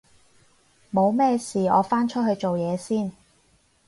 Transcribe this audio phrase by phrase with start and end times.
[0.91, 3.11] 冇咩事我返出去做嘢先